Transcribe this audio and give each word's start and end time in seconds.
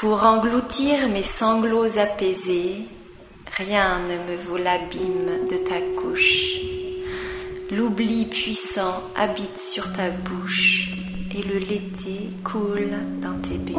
Pour 0.00 0.24
engloutir 0.24 1.10
mes 1.10 1.22
sanglots 1.22 1.98
apaisés, 1.98 2.86
rien 3.58 3.98
ne 3.98 4.32
me 4.32 4.36
vaut 4.48 4.56
l'abîme 4.56 5.46
de 5.50 5.58
ta 5.58 5.78
couche. 6.00 6.56
L'oubli 7.70 8.24
puissant 8.24 9.02
habite 9.14 9.60
sur 9.60 9.92
ta 9.92 10.08
bouche 10.08 10.88
et 11.36 11.42
le 11.42 11.58
l'été 11.58 12.30
coule 12.42 12.96
dans 13.20 13.38
tes 13.42 13.58
baisers. 13.58 13.76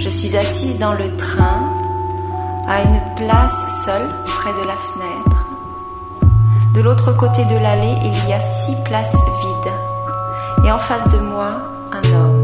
Je 0.00 0.08
suis 0.08 0.36
assise 0.36 0.78
dans 0.78 0.94
le 0.94 1.16
train, 1.16 1.72
à 2.66 2.82
une 2.82 3.14
place 3.14 3.84
seule 3.84 4.10
près 4.24 4.54
de 4.54 4.66
la 4.66 4.76
fenêtre. 4.76 5.46
De 6.74 6.80
l'autre 6.80 7.16
côté 7.16 7.44
de 7.44 7.54
l'allée, 7.54 7.94
il 8.02 8.28
y 8.28 8.32
a 8.32 8.40
six 8.40 8.74
places 8.84 9.14
vides. 9.14 10.64
Et 10.66 10.72
en 10.72 10.80
face 10.80 11.08
de 11.12 11.18
moi, 11.18 11.62
un 11.92 12.12
homme. 12.12 12.37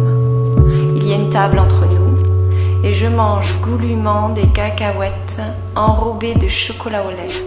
Une 1.06 1.28
table 1.30 1.58
entre 1.58 1.84
nous. 1.86 2.82
Et 2.82 2.92
je 2.92 3.06
mange 3.06 3.52
goulûment 3.60 4.30
des 4.30 4.46
cacahuètes 4.48 5.40
enrobées 5.76 6.34
de 6.34 6.48
chocolat 6.48 7.02
au 7.02 7.10
lait, 7.10 7.44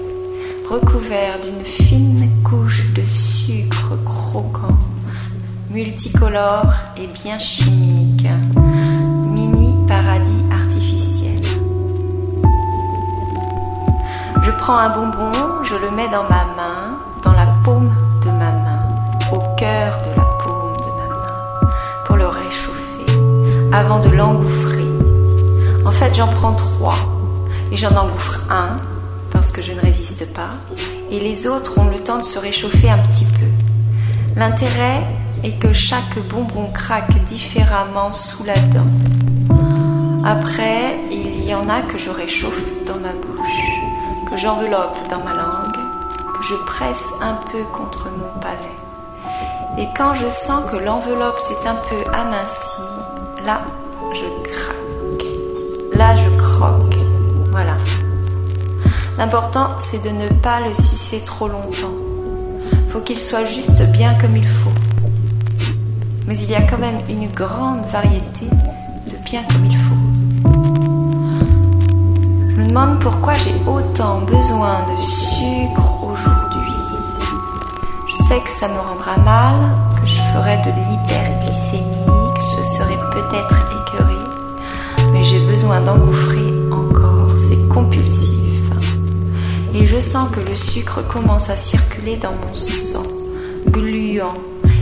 recouverts 0.69 1.39
d'une 1.41 1.65
fine 1.65 2.29
couche 2.43 2.93
de 2.93 3.01
sucre 3.01 3.97
croquant, 4.05 4.77
multicolore 5.69 6.71
et 6.95 7.07
bien 7.07 7.37
chimique. 7.39 8.27
Mini 8.55 9.75
paradis 9.87 10.43
artificiel. 10.51 11.43
Je 14.43 14.51
prends 14.51 14.77
un 14.77 14.89
bonbon, 14.89 15.63
je 15.63 15.75
le 15.75 15.91
mets 15.91 16.09
dans 16.09 16.23
ma 16.23 16.45
main, 16.55 16.99
dans 17.23 17.33
la 17.33 17.47
paume 17.65 17.91
de 18.23 18.29
ma 18.29 18.51
main, 18.51 18.79
au 19.33 19.39
cœur 19.57 19.99
de 20.05 20.11
la 20.15 20.25
paume 20.43 20.77
de 20.77 20.91
ma 20.95 21.07
main, 21.15 21.69
pour 22.05 22.15
le 22.15 22.27
réchauffer, 22.27 22.76
avant 23.77 23.99
de 23.99 24.09
l'engouffrer. 24.09 24.87
En 25.85 25.91
fait, 25.91 26.15
j'en 26.15 26.27
prends 26.27 26.53
trois, 26.53 26.97
et 27.71 27.77
j'en 27.77 27.95
engouffre 27.95 28.39
un, 28.49 28.79
parce 29.31 29.51
que 29.51 29.61
je 29.61 29.71
ne 29.71 29.79
résiste 29.79 30.33
pas, 30.33 30.49
et 31.11 31.19
les 31.19 31.45
autres 31.45 31.77
ont 31.77 31.85
le 31.85 31.99
temps 31.99 32.17
de 32.17 32.23
se 32.23 32.39
réchauffer 32.39 32.89
un 32.89 32.97
petit 32.97 33.25
peu. 33.25 33.45
L'intérêt 34.35 35.03
est 35.43 35.59
que 35.59 35.73
chaque 35.73 36.17
bonbon 36.27 36.71
craque 36.73 37.23
différemment 37.25 38.11
sous 38.11 38.43
la 38.43 38.57
dent. 38.57 38.91
Après, 40.25 40.97
il 41.11 41.45
y 41.45 41.53
en 41.53 41.69
a 41.69 41.81
que 41.81 41.99
je 41.99 42.09
réchauffe 42.09 42.63
dans 42.87 42.97
ma 42.97 43.11
bouche 43.11 43.77
que 44.29 44.35
j'enveloppe 44.35 44.97
dans 45.09 45.23
ma 45.23 45.33
langue, 45.33 45.77
que 46.35 46.43
je 46.43 46.55
presse 46.65 47.13
un 47.21 47.35
peu 47.51 47.63
contre 47.77 48.09
mon 48.09 48.41
palais. 48.41 48.77
Et 49.77 49.87
quand 49.95 50.15
je 50.15 50.29
sens 50.31 50.69
que 50.71 50.77
l'enveloppe 50.77 51.39
s'est 51.39 51.67
un 51.67 51.75
peu 51.75 52.11
amincie, 52.11 52.96
là, 53.47 53.61
je 54.11 54.27
craque. 54.49 55.25
Là, 55.95 56.13
je 56.17 56.29
croque. 56.37 56.97
Voilà. 57.49 57.77
L'important, 59.17 59.69
c'est 59.79 60.03
de 60.03 60.09
ne 60.09 60.27
pas 60.27 60.59
le 60.67 60.73
sucer 60.73 61.21
trop 61.25 61.47
longtemps. 61.47 61.95
Faut 62.89 62.99
qu'il 62.99 63.21
soit 63.21 63.45
juste 63.45 63.81
bien 63.93 64.13
comme 64.15 64.35
il 64.35 64.47
faut. 64.47 64.77
Mais 66.27 66.37
il 66.37 66.51
y 66.51 66.55
a 66.55 66.61
quand 66.63 66.77
même 66.77 66.99
une 67.07 67.29
grande 67.29 67.85
variété 67.85 68.47
de 69.09 69.15
bien 69.23 69.43
comme 69.43 69.65
il 69.65 69.77
faut. 69.77 70.03
Je 72.49 72.61
me 72.61 72.67
demande 72.67 72.99
pourquoi 72.99 73.35
j'ai 73.35 73.55
autant 73.65 74.19
besoin 74.35 74.79
de 74.91 75.01
sucre 75.01 76.03
aujourd'hui. 76.03 76.73
Je 78.09 78.15
sais 78.25 78.41
que 78.41 78.49
ça 78.49 78.67
me 78.67 78.79
rendra 78.89 79.15
mal, 79.23 79.55
que 80.01 80.05
je 80.05 80.21
ferai 80.33 80.57
de 80.57 80.71
l'hyperglycémie, 80.75 82.06
peut-être 83.17 83.55
écœurée, 83.81 85.11
mais 85.11 85.23
j'ai 85.23 85.39
besoin 85.39 85.81
d'engouffrer 85.81 86.53
encore, 86.71 87.35
c'est 87.35 87.67
compulsif. 87.67 88.37
Et 89.73 89.85
je 89.85 89.99
sens 89.99 90.29
que 90.29 90.39
le 90.39 90.55
sucre 90.55 91.01
commence 91.07 91.49
à 91.49 91.57
circuler 91.57 92.17
dans 92.17 92.33
mon 92.33 92.55
sang, 92.55 93.07
gluant, 93.69 94.33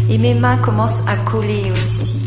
et 0.09 0.18
mes 0.18 0.34
mains 0.34 0.57
commencent 0.57 1.07
à 1.07 1.16
coller 1.18 1.72
aussi. 1.72 2.19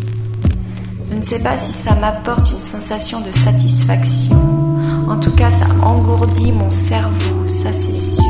Je 1.10 1.16
ne 1.16 1.22
sais 1.22 1.40
pas 1.40 1.58
si 1.58 1.72
ça 1.72 1.94
m'apporte 1.94 2.50
une 2.50 2.60
sensation 2.60 3.20
de 3.20 3.32
satisfaction 3.32 4.36
en 5.10 5.16
tout 5.18 5.34
cas, 5.34 5.50
ça 5.50 5.64
engourdit 5.82 6.52
mon 6.52 6.70
cerveau, 6.70 7.46
ça 7.46 7.72
c'est 7.72 7.96
sûr. 7.96 8.24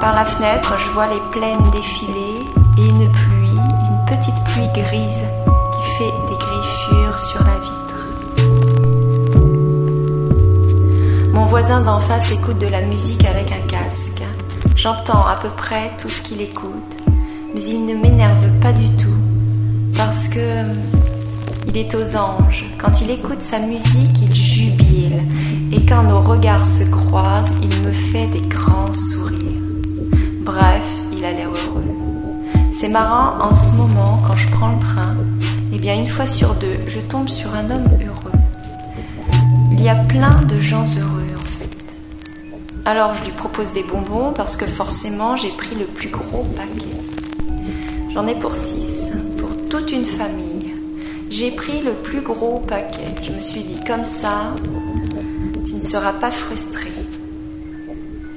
Par 0.00 0.14
la 0.14 0.24
fenêtre, 0.24 0.74
je 0.78 0.90
vois 0.90 1.08
les 1.08 1.20
plaines 1.32 1.70
défiler 1.72 2.46
et 2.78 2.88
une 2.88 3.10
pluie, 3.10 3.58
une 3.88 4.16
petite 4.16 4.44
pluie 4.44 4.82
grise 4.82 5.24
fait 5.98 6.12
des 6.28 6.36
griffures 6.36 7.18
sur 7.18 7.42
la 7.42 7.58
vitre. 7.58 8.06
Mon 11.32 11.44
voisin 11.46 11.80
d'en 11.80 12.00
face 12.00 12.30
écoute 12.32 12.58
de 12.58 12.66
la 12.66 12.82
musique 12.82 13.24
avec 13.24 13.50
un 13.52 13.66
casque. 13.66 14.22
J'entends 14.76 15.26
à 15.26 15.36
peu 15.36 15.48
près 15.50 15.90
tout 15.98 16.08
ce 16.08 16.22
qu'il 16.22 16.40
écoute, 16.40 16.96
mais 17.54 17.62
il 17.62 17.84
ne 17.86 17.94
m'énerve 17.94 18.48
pas 18.60 18.72
du 18.72 18.88
tout 18.96 19.16
parce 19.96 20.28
que 20.28 20.64
il 21.68 21.76
est 21.76 21.94
aux 21.94 22.16
anges. 22.16 22.64
Quand 22.78 23.00
il 23.00 23.10
écoute 23.10 23.42
sa 23.42 23.58
musique, 23.58 24.18
il 24.20 24.34
jubile. 24.34 25.22
Et 25.72 25.84
quand 25.86 26.02
nos 26.02 26.20
regards 26.20 26.66
se 26.66 26.84
croisent, 26.84 27.54
il 27.62 27.74
me 27.80 27.92
fait 27.92 28.26
des 28.26 28.40
grands 28.40 28.92
sourires. 28.92 29.38
Bref, 30.40 30.84
il 31.12 31.24
a 31.24 31.32
l'air 31.32 31.48
heureux. 31.48 31.84
C'est 32.72 32.88
marrant, 32.88 33.40
en 33.40 33.54
ce 33.54 33.76
moment, 33.76 34.20
quand 34.26 34.36
je 34.36 34.48
prends 34.48 34.72
le 34.72 34.80
train, 34.80 35.14
eh 35.74 35.78
bien, 35.78 35.94
une 35.94 36.06
fois 36.06 36.26
sur 36.26 36.54
deux, 36.54 36.76
je 36.86 37.00
tombe 37.00 37.28
sur 37.28 37.54
un 37.54 37.70
homme 37.70 37.88
heureux. 38.04 38.32
Il 39.72 39.82
y 39.82 39.88
a 39.88 39.94
plein 39.94 40.42
de 40.42 40.60
gens 40.60 40.84
heureux, 40.84 41.24
en 41.34 41.44
fait. 41.44 41.70
Alors, 42.84 43.14
je 43.14 43.24
lui 43.24 43.32
propose 43.32 43.72
des 43.72 43.82
bonbons 43.82 44.34
parce 44.34 44.58
que 44.58 44.66
forcément, 44.66 45.34
j'ai 45.36 45.48
pris 45.48 45.74
le 45.74 45.86
plus 45.86 46.10
gros 46.10 46.44
paquet. 46.44 46.96
J'en 48.10 48.26
ai 48.26 48.34
pour 48.34 48.54
six, 48.54 49.12
pour 49.38 49.48
toute 49.70 49.90
une 49.92 50.04
famille. 50.04 50.74
J'ai 51.30 51.52
pris 51.52 51.80
le 51.80 51.92
plus 51.92 52.20
gros 52.20 52.58
paquet. 52.58 53.14
Je 53.22 53.32
me 53.32 53.40
suis 53.40 53.62
dit, 53.62 53.80
comme 53.86 54.04
ça, 54.04 54.54
tu 55.64 55.74
ne 55.74 55.80
seras 55.80 56.12
pas 56.12 56.30
frustré. 56.30 56.92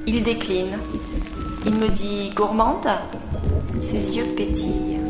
Il 0.06 0.22
décline. 0.22 0.78
Il 1.66 1.74
me 1.74 1.88
dit, 1.88 2.30
gourmande 2.34 2.88
Ses 3.82 4.16
yeux 4.16 4.24
pétillent. 4.34 5.05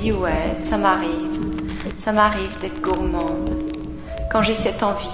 Dis, 0.00 0.12
ouais, 0.12 0.56
ça 0.58 0.78
m'arrive. 0.78 1.40
Ça 1.98 2.12
m'arrive 2.12 2.58
d'être 2.60 2.80
gourmande. 2.80 3.50
Quand 4.32 4.42
j'ai 4.42 4.54
cette 4.54 4.82
envie. 4.82 5.04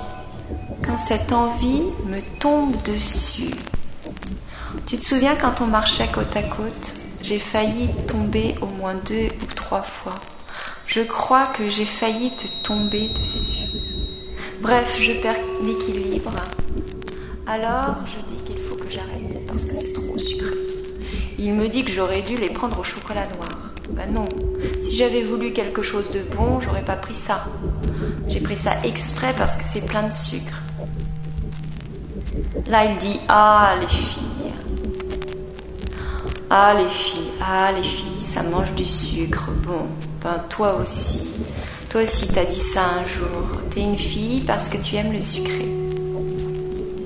Quand 0.85 0.97
cette 0.97 1.33
envie 1.33 1.83
me 2.07 2.21
tombe 2.39 2.73
dessus. 2.85 3.53
Tu 4.87 4.97
te 4.97 5.05
souviens 5.05 5.35
quand 5.35 5.61
on 5.61 5.67
marchait 5.67 6.07
côte 6.07 6.37
à 6.37 6.45
côte? 6.45 6.95
J'ai 7.21 7.41
failli 7.41 7.89
tomber 8.07 8.55
au 8.63 8.67
moins 8.67 8.95
deux 8.95 9.27
ou 9.43 9.55
trois 9.57 9.83
fois. 9.83 10.15
Je 10.87 11.01
crois 11.01 11.47
que 11.47 11.69
j'ai 11.69 11.85
failli 11.85 12.31
te 12.37 12.47
tomber 12.65 13.09
dessus. 13.09 13.65
Bref, 14.61 14.99
je 15.01 15.15
perds 15.15 15.35
l'équilibre. 15.65 16.31
Alors, 17.49 17.97
je 18.07 18.33
dis 18.33 18.41
qu'il 18.45 18.63
faut 18.63 18.77
que 18.77 18.89
j'arrête 18.89 19.47
parce 19.49 19.65
que 19.65 19.77
c'est 19.77 19.93
trop 19.93 20.17
sucré. 20.17 20.55
Il 21.41 21.55
me 21.55 21.67
dit 21.67 21.85
que 21.85 21.91
j'aurais 21.91 22.23
dû 22.23 22.37
les 22.37 22.51
prendre 22.51 22.79
au 22.79 22.85
chocolat 22.85 23.27
noir. 23.37 23.49
Ben 23.91 24.13
non, 24.13 24.25
si 24.83 24.97
j'avais 24.97 25.23
voulu 25.23 25.53
quelque 25.53 25.83
chose 25.83 26.11
de 26.11 26.21
bon, 26.37 26.61
j'aurais 26.61 26.85
pas 26.85 26.97
pris 26.97 27.15
ça. 27.15 27.45
J'ai 28.29 28.41
pris 28.41 28.57
ça 28.57 28.73
exprès 28.85 29.33
parce 29.37 29.57
que 29.57 29.65
c'est 29.65 29.87
plein 29.87 30.03
de 30.03 30.13
sucre. 30.13 30.61
Là, 32.69 32.85
il 32.85 32.99
dit 32.99 33.21
Ah, 33.29 33.75
les 33.81 33.87
filles. 33.87 34.53
Ah, 36.51 36.75
les 36.79 36.89
filles, 36.89 37.31
ah, 37.41 37.73
les 37.73 37.83
filles, 37.83 38.23
ça 38.23 38.43
mange 38.43 38.73
du 38.75 38.85
sucre. 38.85 39.51
Bon, 39.67 39.87
ben 40.23 40.41
toi 40.49 40.77
aussi. 40.83 41.25
Toi 41.89 42.03
aussi, 42.03 42.29
t'as 42.29 42.45
dit 42.45 42.61
ça 42.61 42.83
un 42.85 43.07
jour. 43.07 43.61
T'es 43.71 43.81
une 43.81 43.97
fille 43.97 44.43
parce 44.43 44.69
que 44.69 44.77
tu 44.79 44.97
aimes 44.97 45.13
le 45.13 45.23
sucré. 45.23 45.67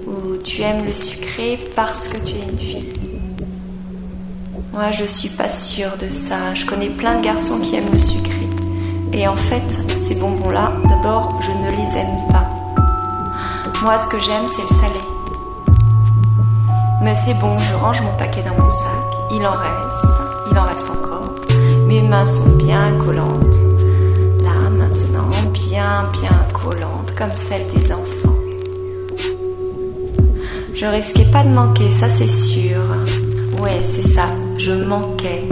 Ou 0.07 0.37
tu 0.39 0.63
aimes 0.63 0.85
le 0.85 0.93
sucré 0.93 1.59
parce 1.75 2.09
que 2.09 2.19
tu 2.19 2.35
es 2.37 2.43
une 2.43 2.59
fille. 2.59 3.10
Moi, 4.73 4.93
je 4.93 5.05
suis 5.05 5.31
pas 5.31 5.49
sûre 5.49 5.97
de 6.01 6.11
ça. 6.11 6.55
Je 6.55 6.65
connais 6.65 6.91
plein 6.91 7.19
de 7.19 7.25
garçons 7.25 7.59
qui 7.59 7.75
aiment 7.77 7.93
le 7.93 7.99
sucré. 7.99 8.49
Et 9.13 9.27
en 9.27 9.35
fait, 9.35 9.99
ces 9.99 10.15
bonbons-là, 10.15 10.73
d'abord, 10.89 11.41
je 11.43 11.51
ne 11.51 11.77
les 11.77 11.99
aime 11.99 12.29
pas. 12.31 12.47
Moi, 13.83 13.99
ce 13.99 14.09
que 14.09 14.21
j'aime, 14.21 14.47
c'est 14.49 14.63
le 14.63 14.69
salé. 14.69 15.01
Mais 17.03 17.15
c'est 17.15 17.35
bon, 17.41 17.59
je 17.59 17.75
range 17.75 18.01
mon 18.03 18.17
paquet 18.17 18.43
dans 18.43 18.63
mon 18.63 18.71
sac. 18.71 18.91
Il 19.33 19.45
en 19.45 19.53
reste, 19.53 20.07
il 20.53 20.59
en 20.59 20.63
reste 20.63 20.91
encore. 20.91 21.35
Mes 21.87 22.03
mains 22.03 22.27
sont 22.27 22.57
bien 22.57 22.93
collantes. 23.05 23.57
Là, 24.43 24.71
maintenant, 24.71 25.31
bien, 25.53 26.05
bien 26.13 26.47
collantes, 26.53 27.13
comme 27.19 27.35
celles 27.35 27.67
des 27.75 27.91
enfants. 27.91 28.37
Je 30.75 30.87
risquais 30.87 31.25
pas 31.25 31.43
de 31.43 31.49
manquer, 31.49 31.91
ça 31.91 32.09
c'est 32.09 32.29
sûr. 32.29 32.81
Ouais, 33.61 33.81
c'est 33.83 34.07
ça, 34.07 34.27
je 34.61 34.73
manquais. 34.73 35.43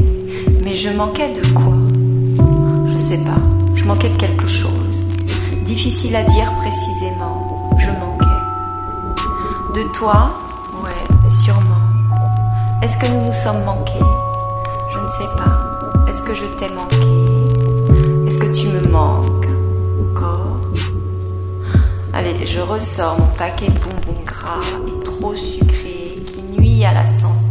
Mais 0.62 0.74
je 0.74 0.90
manquais 0.90 1.32
de 1.32 1.46
quoi? 1.54 1.72
Je 2.92 2.96
sais 2.98 3.24
pas. 3.24 3.40
Je 3.74 3.84
manquais 3.84 4.10
de 4.10 4.16
quelque 4.16 4.46
chose. 4.46 5.06
Difficile 5.64 6.14
à 6.14 6.24
dire 6.24 6.52
précisément. 6.58 7.70
Je 7.78 7.88
manquais. 7.88 8.44
De 9.74 9.82
toi, 9.94 10.30
ouais, 10.84 11.26
sûrement. 11.26 11.84
Est-ce 12.82 12.98
que 12.98 13.06
nous 13.06 13.26
nous 13.26 13.32
sommes 13.32 13.64
manqués? 13.64 14.04
Je 14.92 14.98
ne 14.98 15.08
sais 15.08 15.36
pas. 15.38 16.10
Est-ce 16.10 16.22
que 16.22 16.34
je 16.34 16.44
t'ai 16.58 16.68
manqué? 16.74 16.96
Est-ce 18.26 18.38
que 18.38 18.52
tu 18.52 18.68
me 18.68 18.88
manques 18.88 19.48
encore? 20.10 20.60
Allez, 22.12 22.46
je 22.46 22.60
ressors 22.60 23.18
mon 23.18 23.26
paquet 23.38 23.68
de 23.68 23.78
bonbons 23.78 24.20
gras 24.26 24.60
et 24.86 25.04
trop 25.04 25.34
sucrés 25.34 26.16
qui 26.26 26.60
nuit 26.60 26.84
à 26.84 26.92
la 26.92 27.06
santé. 27.06 27.47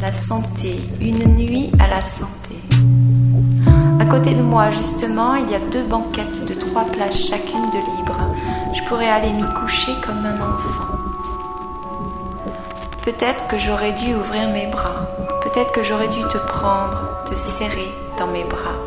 La 0.00 0.12
santé, 0.12 0.80
une 1.00 1.36
nuit 1.36 1.70
à 1.78 1.86
la 1.86 2.00
santé. 2.00 2.56
À 4.00 4.06
côté 4.06 4.34
de 4.34 4.40
moi, 4.40 4.70
justement, 4.70 5.34
il 5.34 5.50
y 5.50 5.54
a 5.54 5.58
deux 5.58 5.84
banquettes 5.84 6.46
de 6.46 6.54
trois 6.54 6.84
places 6.86 7.28
chacune 7.28 7.70
de 7.70 7.98
libre. 7.98 8.18
Je 8.74 8.82
pourrais 8.88 9.10
aller 9.10 9.30
m'y 9.30 9.44
coucher 9.60 9.92
comme 10.04 10.24
un 10.24 10.36
enfant. 10.36 10.94
Peut-être 13.04 13.46
que 13.48 13.58
j'aurais 13.58 13.92
dû 13.92 14.14
ouvrir 14.14 14.48
mes 14.48 14.66
bras. 14.68 15.06
Peut-être 15.42 15.70
que 15.72 15.82
j'aurais 15.82 16.08
dû 16.08 16.22
te 16.32 16.38
prendre, 16.48 17.22
te 17.28 17.34
serrer 17.34 17.90
dans 18.18 18.28
mes 18.28 18.44
bras. 18.44 18.78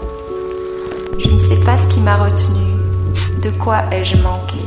Je 1.19 1.29
ne 1.29 1.37
sais 1.37 1.59
pas 1.59 1.77
ce 1.77 1.87
qui 1.89 1.99
m'a 1.99 2.15
retenu. 2.15 3.41
De 3.43 3.51
quoi 3.51 3.83
ai-je 3.91 4.17
manqué? 4.17 4.57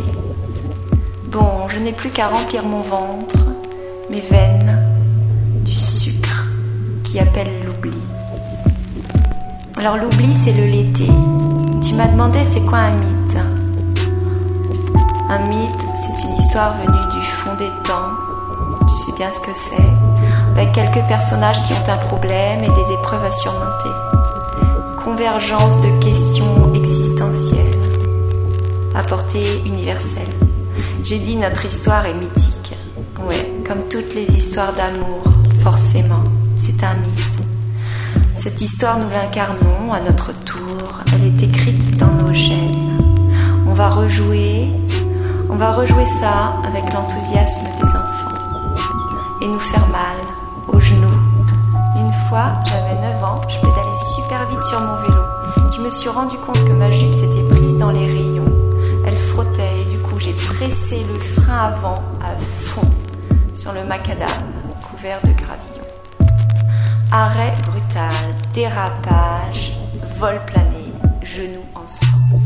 Bon, 1.25 1.67
je 1.69 1.81
n'ai 1.81 1.93
plus 1.93 2.11
qu'à 2.11 2.29
remplir 2.29 2.65
mon 2.65 2.83
ventre, 2.83 3.37
mes 4.11 4.21
veines, 4.21 4.76
qui 7.07 7.19
appelle 7.19 7.51
l'oubli. 7.65 7.97
Alors 9.77 9.97
l'oubli, 9.97 10.35
c'est 10.35 10.53
le 10.53 10.67
l'été. 10.67 11.09
Tu 11.87 11.95
m'as 11.95 12.09
demandé 12.09 12.39
c'est 12.45 12.65
quoi 12.67 12.79
un 12.79 12.93
mythe? 12.93 13.37
Un 15.29 15.39
mythe, 15.49 15.87
c'est 15.95 16.25
une 16.25 16.35
histoire 16.37 16.75
venue 16.79 17.19
du 17.19 17.27
fond 17.27 17.55
des 17.59 17.71
temps 17.85 18.11
tu 18.97 19.05
sais 19.05 19.13
bien 19.13 19.31
ce 19.31 19.41
que 19.41 19.53
c'est, 19.53 20.59
avec 20.59 20.73
quelques 20.73 21.07
personnages 21.07 21.63
qui 21.65 21.73
ont 21.75 21.93
un 21.93 21.97
problème 21.97 22.65
et 22.65 22.69
des 22.69 22.93
épreuves 22.93 23.25
à 23.25 23.31
surmonter. 23.31 23.91
Convergence 25.05 25.81
de 25.81 26.01
questions 26.03 26.73
existentielles, 26.75 27.79
à 28.95 29.03
portée 29.03 29.61
universelle. 29.67 30.33
J'ai 31.05 31.19
dit 31.19 31.37
notre 31.37 31.67
histoire 31.67 32.07
est 32.07 32.15
mythique. 32.15 32.73
Ouais, 33.27 33.51
comme 33.67 33.89
toutes 33.91 34.15
les 34.15 34.25
histoires 34.37 34.73
d'amour, 34.73 35.23
forcément, 35.63 36.25
c'est 36.57 36.83
un 36.83 36.95
mythe. 36.95 37.23
Cette 38.35 38.61
histoire, 38.61 38.99
nous 38.99 39.11
l'incarnons 39.11 39.93
à 39.93 40.01
notre 40.01 40.33
tour. 40.45 41.03
Elle 41.13 41.27
est 41.27 41.43
écrite 41.43 41.97
dans 41.97 42.13
nos 42.13 42.33
gènes. 42.33 43.31
On 43.69 43.75
va 43.75 43.91
rejouer, 43.91 44.69
on 45.51 45.57
va 45.57 45.73
rejouer 45.73 46.07
ça 46.07 46.55
avec 46.67 46.93
l'enthousiasme 46.93 47.67
des 47.81 47.89
enfants 47.89 48.27
et 49.43 49.47
nous 49.47 49.59
faire 49.59 49.87
mal 49.89 50.17
aux 50.69 50.81
genoux. 50.81 51.21
Une 51.97 52.13
fois, 52.29 52.53
j'avais 52.65 52.95
9 52.95 53.25
ans, 53.25 53.41
je 53.49 53.57
pédalais 53.57 53.99
super 54.15 54.49
vite 54.49 54.65
sur 54.65 54.81
mon 54.81 54.97
vélo. 55.03 55.23
Je 55.77 55.81
me 55.83 55.91
suis 55.91 56.09
rendu 56.09 56.37
compte 56.39 56.65
que 56.65 56.73
ma 56.73 56.91
jupe 56.91 57.15
s'était 57.15 57.49
prise 57.51 57.79
dans 57.79 57.91
les 57.91 58.07
rayons. 58.07 58.53
Elle 59.07 59.17
frottait 59.17 59.83
et 59.83 59.91
du 59.91 59.99
coup 59.99 60.19
j'ai 60.19 60.33
pressé 60.33 61.05
le 61.05 61.19
frein 61.19 61.75
avant 61.75 62.03
à 62.23 62.35
fond 62.65 62.89
sur 63.55 63.73
le 63.73 63.85
macadam 63.85 64.29
couvert 64.91 65.21
de 65.23 65.33
gravillon. 65.33 65.77
Arrêt 67.13 67.55
brutal, 67.63 68.35
dérapage, 68.53 69.73
vol 70.19 70.41
plané, 70.45 70.93
genoux 71.23 71.65
en 71.75 71.87
sang. 71.87 72.41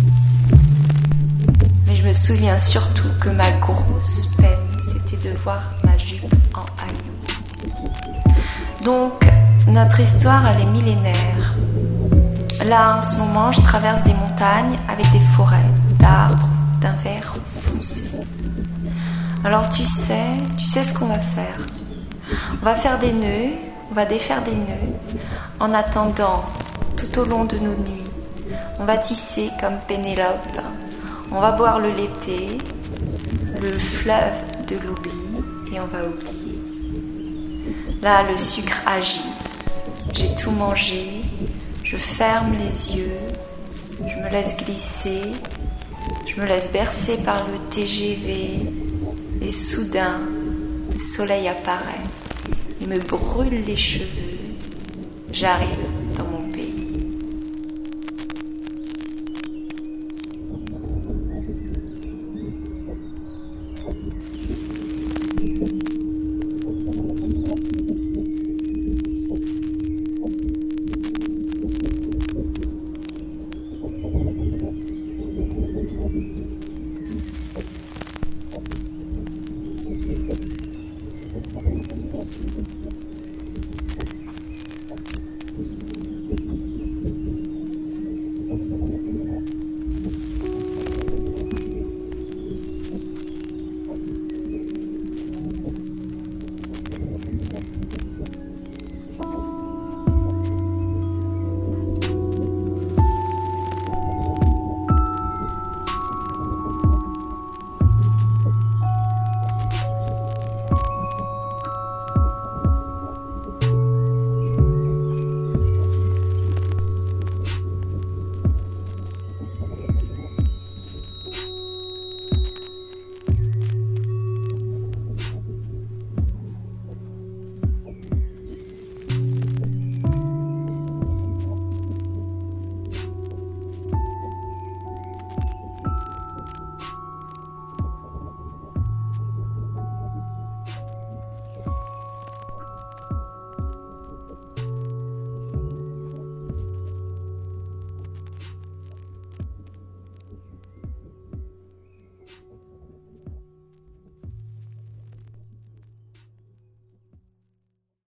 Mais 1.87 1.97
je 1.97 2.07
me 2.07 2.13
souviens 2.13 2.59
surtout 2.59 3.09
que 3.21 3.31
ma 3.31 3.51
grosse 3.53 4.35
peine, 4.37 4.49
c'était 4.85 5.31
de 5.31 5.35
voir 5.39 5.63
ma 5.83 5.97
jupe 5.97 6.35
en 6.55 6.67
haillons. 6.83 7.11
Donc, 8.85 9.25
notre 9.67 10.01
histoire, 10.01 10.47
elle 10.47 10.61
est 10.61 10.71
millénaire. 10.71 11.57
Là, 12.67 12.99
en 12.99 13.01
ce 13.01 13.17
moment, 13.17 13.53
je 13.53 13.63
traverse 13.63 14.03
des 14.03 14.15
montagnes 14.15 14.79
avec 14.89 15.11
des 15.11 15.21
forêts 15.37 15.57
d'arbres 15.99 16.49
d'un 16.81 16.93
vert 17.03 17.35
foncé. 17.63 18.11
Alors, 19.43 19.71
tu 19.71 19.85
sais, 19.85 20.37
tu 20.59 20.67
sais 20.67 20.85
ce 20.85 20.93
qu'on 20.93 21.07
va 21.07 21.19
faire. 21.19 21.57
On 22.61 22.65
va 22.65 22.75
faire 22.75 22.99
des 22.99 23.13
nœuds, 23.13 23.57
on 23.91 23.95
va 23.95 24.05
défaire 24.05 24.43
des 24.43 24.53
nœuds. 24.55 24.95
En 25.59 25.75
attendant, 25.75 26.45
tout 26.97 27.19
au 27.19 27.25
long 27.25 27.45
de 27.45 27.59
nos 27.59 27.75
nuits, 27.75 28.05
on 28.79 28.85
va 28.85 28.97
tisser 28.97 29.51
comme 29.61 29.79
Pénélope. 29.89 30.59
On 31.33 31.41
va 31.41 31.53
boire 31.53 31.81
le 31.81 31.91
l'été, 31.91 32.59
le 33.61 33.79
fleuve 33.79 34.67
de 34.67 34.77
l'oubli, 34.77 35.11
et 35.73 35.81
on 35.81 35.87
va 35.87 36.05
oublier. 36.05 36.59
Là, 38.03 38.23
le 38.31 38.37
sucre 38.37 38.81
agit. 38.87 39.29
J'ai 40.13 40.35
tout 40.35 40.51
mangé. 40.51 41.21
Je 41.85 41.97
ferme 41.97 42.55
les 42.55 42.97
yeux. 42.97 43.19
Je 44.01 44.21
me 44.23 44.31
laisse 44.31 44.57
glisser. 44.57 45.23
Je 46.27 46.41
me 46.41 46.47
laisse 46.47 46.73
bercer 46.73 47.19
par 47.19 47.47
le 47.47 47.59
TGV. 47.71 48.61
Et 49.43 49.51
soudain, 49.51 50.21
le 50.93 50.99
soleil 50.99 51.49
apparaît. 51.49 52.10
Il 52.81 52.89
me 52.89 52.99
brûle 52.99 53.65
les 53.67 53.77
cheveux. 53.77 54.07
J'arrive 55.33 55.69